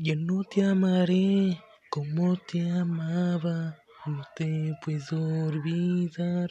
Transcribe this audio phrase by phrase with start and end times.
[0.00, 1.58] Yo no te amaré
[1.90, 6.48] como te amaba, no te puedo olvidar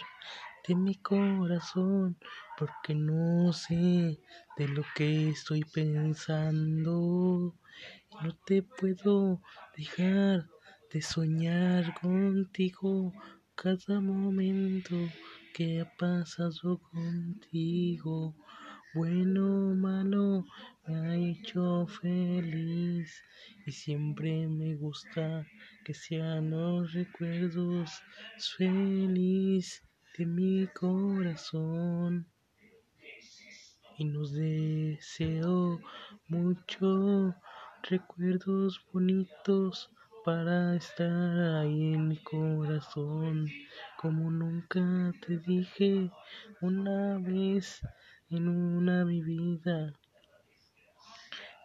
[0.67, 2.17] de mi corazón,
[2.57, 4.19] porque no sé
[4.57, 7.55] de lo que estoy pensando.
[8.21, 9.41] No te puedo
[9.77, 10.49] dejar
[10.91, 13.13] de soñar contigo
[13.55, 14.97] cada momento
[15.53, 18.35] que ha pasado contigo.
[18.93, 20.43] Bueno o malo,
[20.87, 23.21] me ha hecho feliz
[23.65, 25.45] y siempre me gusta
[25.83, 27.91] que sean los recuerdos
[28.57, 29.83] feliz
[30.17, 32.27] de mi corazón.
[33.97, 35.81] Y nos deseo
[36.29, 37.35] mucho
[37.83, 39.91] recuerdos bonitos
[40.23, 43.49] para estar ahí en mi corazón.
[43.97, 46.09] Como nunca te dije
[46.61, 47.81] una vez
[48.29, 49.93] en una mi vida.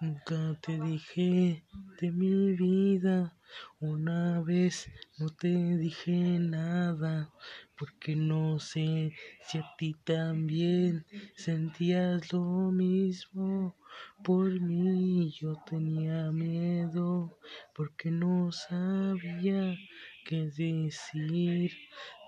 [0.02, 1.62] Nunca te dije
[2.00, 3.38] de mi vida,
[3.78, 7.32] una vez no te dije nada,
[7.78, 9.12] porque no sé
[9.46, 13.76] si a ti también sentías lo mismo.
[14.24, 17.38] Por mí yo tenía miedo,
[17.72, 19.78] porque no sabía
[20.24, 21.70] qué decir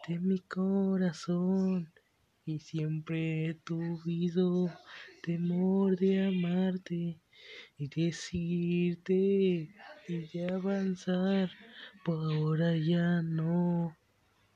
[0.06, 1.92] de mi corazón.
[2.46, 4.70] Y siempre he tuvido
[5.24, 7.23] temor de amarte
[7.76, 9.74] y decirte
[10.08, 11.50] y de avanzar.
[12.04, 13.96] Por ahora ya no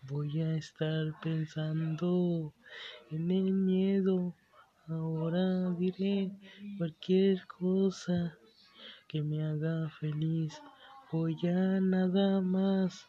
[0.03, 2.55] voy a estar pensando
[3.11, 4.34] en el miedo.
[4.86, 6.30] Ahora diré
[6.78, 8.39] cualquier cosa
[9.08, 10.61] que me haga feliz.
[11.11, 13.06] Voy a nada más,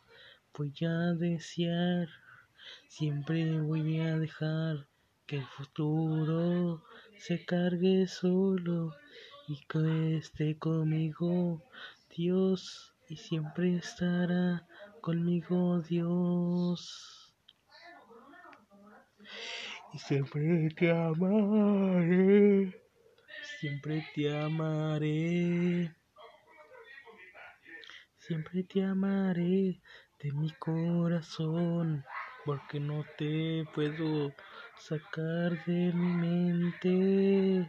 [0.58, 2.08] voy a desear.
[2.88, 4.88] Siempre voy a dejar
[5.26, 6.84] que el futuro
[7.18, 8.92] se cargue solo
[9.50, 11.60] y que esté conmigo
[12.16, 14.68] Dios y siempre estará
[15.02, 17.34] conmigo Dios.
[19.92, 22.76] Y siempre te amaré,
[23.60, 25.96] siempre te amaré,
[28.20, 29.82] siempre te amaré
[30.20, 32.06] de mi corazón,
[32.46, 34.32] porque no te puedo
[34.78, 37.68] sacar de mi mente.